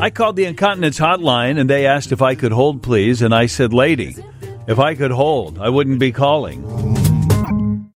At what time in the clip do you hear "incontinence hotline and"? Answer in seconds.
0.44-1.68